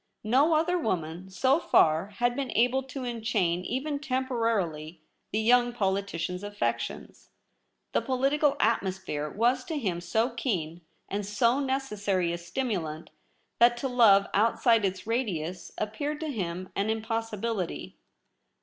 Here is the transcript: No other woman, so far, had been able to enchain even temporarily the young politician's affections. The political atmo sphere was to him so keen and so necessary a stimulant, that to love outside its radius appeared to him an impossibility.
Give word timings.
No 0.23 0.55
other 0.55 0.79
woman, 0.79 1.29
so 1.29 1.59
far, 1.59 2.07
had 2.15 2.35
been 2.35 2.49
able 2.55 2.81
to 2.81 3.03
enchain 3.05 3.63
even 3.63 3.99
temporarily 3.99 4.99
the 5.31 5.39
young 5.39 5.73
politician's 5.73 6.41
affections. 6.43 7.29
The 7.91 8.01
political 8.01 8.53
atmo 8.55 8.91
sphere 8.95 9.29
was 9.29 9.63
to 9.65 9.77
him 9.77 10.01
so 10.01 10.31
keen 10.31 10.81
and 11.07 11.23
so 11.23 11.59
necessary 11.59 12.33
a 12.33 12.39
stimulant, 12.39 13.11
that 13.59 13.77
to 13.77 13.87
love 13.87 14.25
outside 14.33 14.85
its 14.85 15.05
radius 15.05 15.71
appeared 15.77 16.19
to 16.21 16.29
him 16.31 16.69
an 16.75 16.89
impossibility. 16.89 17.95